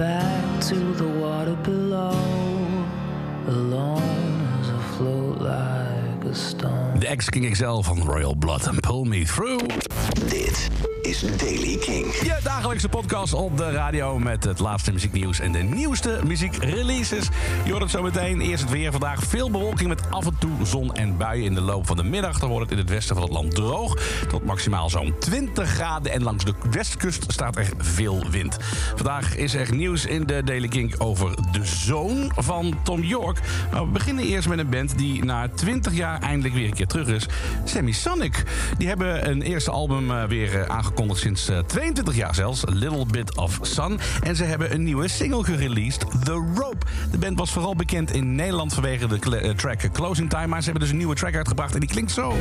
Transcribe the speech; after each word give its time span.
back 0.00 0.62
to 0.62 0.94
the 0.94 1.06
water 1.06 1.54
below, 1.56 2.16
alone 3.48 4.48
as 4.62 4.70
I 4.70 4.82
float 4.96 5.42
like 5.42 6.24
a 6.24 6.34
stone. 6.34 6.98
De 6.98 7.06
ex-King 7.06 7.54
XL 7.54 7.82
van 7.82 8.02
Royal 8.04 8.34
Blood 8.34 8.66
and 8.66 8.82
Pull 8.82 9.04
Me 9.04 9.24
Through. 9.24 9.60
Dit 10.30 10.70
is 11.10 11.20
Daily 11.36 11.76
King. 11.76 12.14
Je 12.14 12.38
dagelijkse 12.42 12.88
podcast 12.88 13.32
op 13.32 13.56
de 13.56 13.70
radio 13.70 14.18
met 14.18 14.44
het 14.44 14.58
laatste 14.58 14.92
muzieknieuws 14.92 15.40
en 15.40 15.52
de 15.52 15.58
nieuwste 15.58 16.20
muziekreleases. 16.26 17.28
Je 17.64 17.72
hoort 17.72 17.90
zo 17.90 18.02
meteen. 18.02 18.40
Eerst 18.40 18.62
het 18.62 18.72
weer. 18.72 18.90
Vandaag 18.90 19.22
veel 19.22 19.50
bewolking 19.50 19.88
met 19.88 20.10
af 20.10 20.26
en 20.26 20.36
toe 20.38 20.50
zon 20.62 20.94
en 20.94 21.16
buien 21.16 21.44
in 21.44 21.54
de 21.54 21.60
loop 21.60 21.86
van 21.86 21.96
de 21.96 22.02
middag. 22.02 22.38
Dan 22.38 22.48
wordt 22.48 22.64
het 22.64 22.78
in 22.78 22.84
het 22.84 22.94
westen 22.94 23.14
van 23.14 23.24
het 23.24 23.32
land 23.32 23.54
droog. 23.54 23.98
Tot 24.28 24.44
maximaal 24.44 24.90
zo'n 24.90 25.14
20 25.18 25.68
graden. 25.68 26.12
En 26.12 26.22
langs 26.22 26.44
de 26.44 26.54
westkust 26.70 27.32
staat 27.32 27.56
er 27.56 27.70
veel 27.78 28.24
wind. 28.30 28.56
Vandaag 28.94 29.36
is 29.36 29.54
er 29.54 29.74
nieuws 29.74 30.06
in 30.06 30.26
de 30.26 30.44
Daily 30.44 30.68
King 30.68 30.98
over 30.98 31.34
de 31.52 31.64
zoon 31.64 32.32
van 32.36 32.78
Tom 32.82 33.02
York. 33.02 33.38
Maar 33.72 33.84
we 33.84 33.90
beginnen 33.90 34.24
eerst 34.24 34.48
met 34.48 34.58
een 34.58 34.70
band 34.70 34.98
die 34.98 35.24
na 35.24 35.48
20 35.48 35.94
jaar 35.94 36.20
eindelijk 36.20 36.54
weer 36.54 36.66
een 36.66 36.74
keer 36.74 36.86
terug 36.86 37.08
is. 37.08 37.26
Sammy 37.64 37.92
Sonic. 37.92 38.44
Die 38.78 38.88
hebben 38.88 39.30
een 39.30 39.42
eerste 39.42 39.70
album 39.70 40.10
eh, 40.10 40.24
weer 40.24 40.60
eh, 40.60 40.68
sinds 41.08 41.48
eh, 41.48 41.58
22 41.58 42.16
jaar 42.16 42.34
zelfs. 42.34 42.62
Little 42.66 43.06
Bit 43.06 43.36
of 43.36 43.58
Sun. 43.62 43.98
En 44.22 44.36
ze 44.36 44.44
hebben 44.44 44.74
een 44.74 44.82
nieuwe 44.82 45.08
single 45.08 45.44
gereleased, 45.44 46.00
The 46.24 46.52
Rope. 46.54 46.86
De 47.10 47.18
band 47.18 47.38
was 47.38 47.52
vooral 47.52 47.76
bekend 47.76 48.12
in 48.12 48.34
Nederland 48.34 48.74
vanwege 48.74 49.06
de 49.06 49.38
eh, 49.38 49.50
track 49.50 49.92
Closing 49.92 50.30
Time. 50.30 50.46
Maar 50.46 50.58
ze 50.58 50.64
hebben 50.64 50.82
dus 50.82 50.90
een 50.90 50.98
nieuwe 50.98 51.14
track 51.14 51.34
uitgebracht 51.34 51.74
en 51.74 51.80
die 51.80 51.88
klinkt 51.88 52.12
zo. 52.12 52.34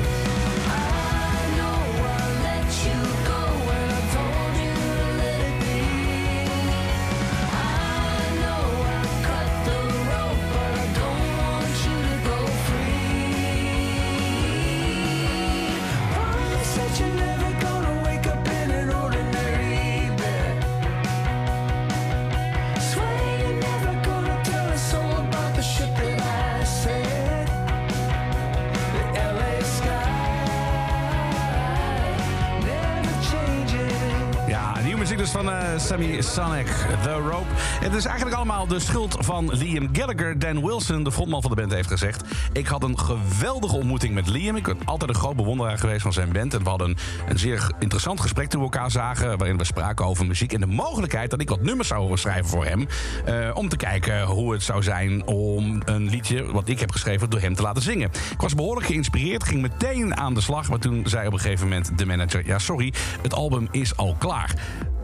Nieuwe 34.90 35.04
muziek 35.04 35.18
dus 35.18 35.32
van 35.32 35.52
eh, 35.52 35.80
Sammy 35.80 36.22
Sonic, 36.22 36.68
The 37.04 37.14
Rope. 37.14 37.46
Het 37.58 37.94
is 37.94 38.06
eigenlijk 38.06 38.36
allemaal 38.36 38.68
de 38.68 38.80
schuld 38.80 39.16
van 39.20 39.50
Liam 39.54 39.90
Gallagher. 39.92 40.40
Dan 40.40 40.66
Wilson, 40.66 41.04
de 41.04 41.12
frontman 41.12 41.42
van 41.42 41.50
de 41.50 41.56
band, 41.56 41.74
heeft 41.74 41.88
gezegd... 41.88 42.24
ik 42.54 42.68
had 42.68 42.84
een 42.84 43.00
geweldige 43.00 43.76
ontmoeting 43.76 44.14
met 44.14 44.28
Liam. 44.28 44.56
Ik 44.56 44.64
ben 44.64 44.78
altijd 44.86 45.10
een 45.10 45.16
groot 45.16 45.36
bewonderaar 45.36 45.78
geweest 45.78 46.02
van 46.02 46.14
zijn 46.14 46.32
band. 46.32 46.54
En 46.54 46.64
we 46.64 46.70
hadden 46.70 46.98
een, 47.28 47.40
zeer 47.40 47.72
interessant 47.80 48.20
gesprek 48.20 48.50
toen 48.50 48.60
we 48.60 48.66
elkaar 48.66 48.92
zagen... 48.92 49.38
waarin 49.38 49.58
we 49.58 49.64
spraken 49.64 50.06
over 50.06 50.26
muziek 50.26 50.54
en 50.54 50.60
de 50.60 50.66
mogelijkheid... 50.66 51.30
dat 51.30 51.42
ik 51.42 51.50
wat 51.50 51.62
nummers 51.62 51.88
zou 51.88 52.18
schrijven 52.18 52.50
voor 52.50 52.66
hem. 52.66 52.88
eh, 53.26 53.50
om 53.54 53.70
te 53.70 53.78
kijken 53.78 54.24
hoe 54.24 54.52
het 54.52 54.64
zou 54.64 54.84
zijn 54.84 55.26
om 55.26 55.82
een 55.86 56.10
liedje... 56.10 56.52
wat 56.52 56.68
ik 56.68 56.80
heb 56.80 56.92
geschreven, 56.92 57.30
door 57.30 57.42
hem 57.42 57.56
te 57.56 57.62
laten 57.62 57.82
zingen. 57.82 58.10
Ik 58.32 58.42
was 58.42 58.56
behoorlijk 58.56 58.88
geïnspireerd, 58.88 59.44
ging 59.44 59.62
meteen 59.62 60.18
aan 60.18 60.34
de 60.34 60.42
slag... 60.42 60.70
maar 60.70 60.80
toen 60.80 61.02
zei 61.06 61.28
op 61.28 61.34
een 61.34 61.40
gegeven 61.40 61.68
moment 61.68 61.98
de 61.98 62.06
manager... 62.06 62.46
ja, 62.46 62.60
sorry, 62.60 62.94
het 63.22 63.34
album 63.34 63.68
is 63.72 63.98
al 63.98 64.16
klaar. 64.18 64.56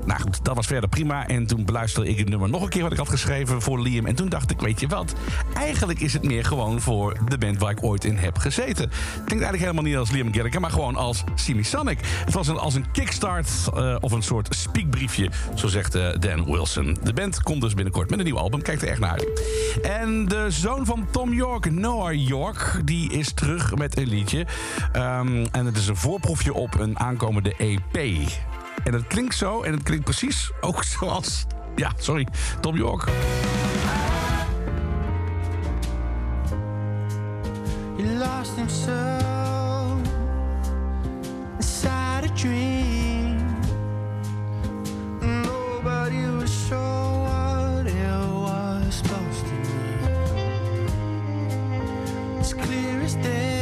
Nou 0.06 0.22
goed, 0.22 0.46
dat 0.46 0.56
was 0.56 0.68
verder 0.68 0.90
prima. 0.90 1.28
En 1.28 1.46
toen 1.46 1.66
beluisterde 1.66 2.10
ik 2.10 2.18
het 2.18 2.30
nummer 2.30 2.50
nog 2.50 2.62
een 2.62 2.70
keer 2.70 2.84
wat 2.84 2.92
ik 2.92 2.98
had 2.98 3.10
geschreven 3.10 3.62
voor 3.62 3.82
Liam. 3.82 4.06
En 4.06 4.16
toen 4.16 4.30
dacht 4.30 4.52
ik, 4.52 4.60
weet 4.60 4.80
je 4.80 4.88
wat? 4.88 5.14
Eigenlijk 5.54 6.00
is 6.00 6.14
het 6.14 6.24
meer 6.24 6.46
gewoon 6.46 6.82
voor 6.82 7.18
de 7.28 7.38
band 7.38 7.58
waar 7.60 7.72
ik 7.72 7.84
ooit 7.84 8.04
in 8.04 8.18
heb 8.18 8.38
gezeten. 8.38 8.90
Klinkt 9.14 9.32
eigenlijk 9.32 9.60
helemaal 9.60 9.84
niet 9.84 9.98
als 9.98 10.12
Liam 10.12 10.34
Gallagher, 10.34 10.62
maar 10.62 10.72
gewoon 10.72 10.96
als 10.96 11.24
Simi 11.36 11.64
Sonic. 11.64 12.00
Het 12.26 12.34
was 12.34 12.48
een, 12.48 12.58
als 12.58 12.76
een 12.76 12.92
kickstart 12.92 13.50
eh, 13.76 13.96
of 14.00 14.12
een 14.12 14.24
soort 14.24 14.56
speakbriefje, 14.56 15.30
zo 15.54 15.68
zegt 15.68 15.96
eh, 15.96 16.10
Dan 16.20 16.46
Wilson. 16.46 16.98
De 17.04 17.14
band 17.14 17.44
komt 17.44 17.62
dus 17.62 17.74
binnenkort 17.74 18.10
met 18.10 18.20
een 18.20 18.26
nieuw 18.26 18.38
album. 18.38 18.62
Kijk 18.62 18.82
er 18.82 18.88
echt 18.88 19.00
naar 19.00 19.12
uit. 19.12 19.28
En 19.84 20.26
de 20.26 20.46
zoon 20.50 20.86
van 20.86 21.08
Tom 21.12 21.34
York, 21.34 21.72
Noah 21.72 22.28
York, 22.28 22.82
die 22.84 23.12
is 23.12 23.34
terug 23.34 23.76
met 23.76 23.98
een 23.98 24.08
liedje. 24.08 24.46
Ehm, 24.92 25.46
en 25.52 25.66
het 25.66 25.78
is 25.78 25.88
een 25.88 25.96
voorproefje 25.96 26.54
op 26.54 26.80
een 26.80 27.00
aankomende 27.00 27.54
EP. 27.58 27.98
En 28.86 28.94
het 28.94 29.08
klinkt 29.08 29.36
zo, 29.36 29.62
en 29.62 29.74
het 29.74 29.84
klinkt 29.84 30.04
precies 30.04 30.52
ook 30.62 30.84
zoals... 31.00 31.46
Ja, 31.76 31.92
sorry, 31.98 32.28
Tom 32.62 32.76
York. 32.76 33.10
He 37.98 38.04
lost 38.04 38.56
himself 38.56 40.00
inside 41.56 42.24
a 42.24 42.34
dream. 42.36 43.38
Nobody 45.22 46.26
was 46.40 46.68
sure 46.68 47.24
what 47.24 47.88
it 47.88 48.30
was 48.32 48.96
supposed 48.96 49.46
to 49.46 49.54
mean. 49.54 50.00
It's 52.40 52.54
clear 52.54 53.02
as 53.04 53.16
day. 53.16 53.55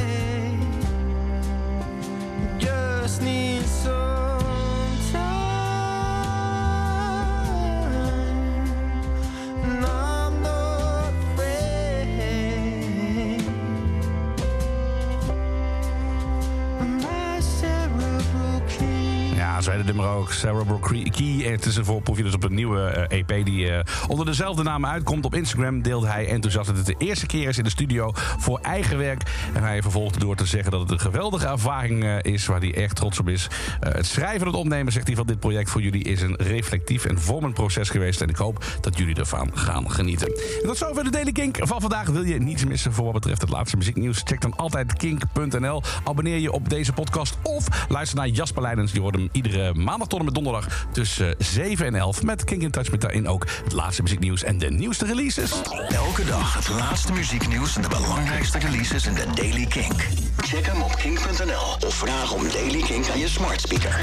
Het 19.71 19.85
nummer 19.85 20.07
ook. 20.07 20.31
Cerebral 20.31 20.79
Key. 20.79 21.51
Het 21.51 21.65
is 21.65 21.75
een 21.75 21.85
voorproefje 21.85 22.23
dus 22.23 22.33
op 22.33 22.43
een 22.43 22.53
nieuwe 22.53 22.81
eh, 22.81 23.19
EP 23.19 23.45
die 23.45 23.69
eh, 23.69 23.83
onder 24.07 24.25
dezelfde 24.25 24.63
naam 24.63 24.85
uitkomt. 24.85 25.25
Op 25.25 25.35
Instagram 25.35 25.81
deelt 25.81 26.05
hij 26.05 26.27
enthousiast 26.27 26.67
dat 26.67 26.77
het 26.77 26.85
de 26.85 26.95
eerste 26.97 27.25
keer 27.25 27.47
is 27.47 27.57
in 27.57 27.63
de 27.63 27.69
studio 27.69 28.11
voor 28.15 28.59
eigen 28.59 28.97
werk. 28.97 29.21
En 29.53 29.63
hij 29.63 29.81
vervolgt 29.81 30.19
door 30.19 30.35
te 30.35 30.45
zeggen 30.45 30.71
dat 30.71 30.81
het 30.81 30.91
een 30.91 30.99
geweldige 30.99 31.47
ervaring 31.47 32.03
eh, 32.03 32.17
is 32.21 32.45
waar 32.45 32.59
hij 32.59 32.73
echt 32.73 32.95
trots 32.95 33.19
op 33.19 33.29
is. 33.29 33.47
Het 33.79 34.05
schrijven 34.05 34.41
en 34.41 34.47
het 34.47 34.55
opnemen, 34.55 34.93
zegt 34.93 35.07
hij, 35.07 35.15
van 35.15 35.27
dit 35.27 35.39
project 35.39 35.69
voor 35.69 35.81
jullie 35.81 36.03
is 36.03 36.21
een 36.21 36.35
reflectief 36.35 37.05
en 37.05 37.19
vormend 37.19 37.53
proces 37.53 37.89
geweest. 37.89 38.21
En 38.21 38.29
ik 38.29 38.37
hoop 38.37 38.65
dat 38.81 38.97
jullie 38.97 39.15
ervan 39.15 39.51
gaan 39.53 39.91
genieten. 39.91 40.27
En 40.27 40.67
tot 40.67 40.77
zover 40.77 41.03
de 41.03 41.09
Daily 41.09 41.31
Kink 41.31 41.57
van 41.61 41.81
vandaag. 41.81 42.07
Wil 42.07 42.23
je 42.23 42.39
niets 42.39 42.65
missen 42.65 42.93
voor 42.93 43.03
wat 43.03 43.13
betreft 43.13 43.41
het 43.41 43.49
laatste 43.49 43.77
muzieknieuws? 43.77 44.21
Check 44.23 44.41
dan 44.41 44.55
altijd 44.55 44.93
kink.nl. 44.93 45.81
Abonneer 46.03 46.37
je 46.37 46.51
op 46.51 46.69
deze 46.69 46.93
podcast 46.93 47.37
of 47.43 47.85
luister 47.89 48.17
naar 48.17 48.27
Jasper 48.27 48.61
Leidens. 48.61 48.91
Die 48.91 49.01
hoort 49.01 49.15
hem 49.15 49.29
iedere 49.31 49.52
maandag 49.73 50.07
tot 50.07 50.19
en 50.19 50.25
met 50.25 50.33
donderdag 50.33 50.85
tussen 50.91 51.35
7 51.37 51.85
en 51.85 51.95
11 51.95 52.23
met 52.23 52.43
Kink 52.43 52.61
in 52.61 52.71
Touch. 52.71 52.91
Met 52.91 53.01
daarin 53.01 53.27
ook 53.27 53.47
het 53.63 53.73
laatste 53.73 54.01
muzieknieuws 54.01 54.43
en 54.43 54.57
de 54.57 54.69
nieuwste 54.69 55.05
releases. 55.05 55.51
Elke 55.89 56.25
dag 56.25 56.53
het 56.53 56.67
laatste 56.67 57.13
muzieknieuws 57.13 57.75
en 57.75 57.81
de 57.81 57.87
belangrijkste 57.87 58.57
releases 58.57 59.05
in 59.05 59.13
de 59.13 59.25
Daily 59.35 59.65
Kink. 59.65 60.07
Check 60.37 60.65
hem 60.65 60.81
op 60.81 60.95
kink.nl 60.95 61.87
of 61.87 61.93
vraag 61.93 62.33
om 62.33 62.49
Daily 62.49 62.81
Kink 62.81 63.09
aan 63.09 63.19
je 63.19 63.27
smart 63.27 63.61
speaker. 63.61 63.91